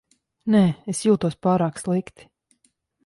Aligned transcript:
Nē, 0.53 0.61
es 0.95 1.01
jūtos 1.09 1.37
pārāk 1.49 1.77
slikti. 1.83 2.27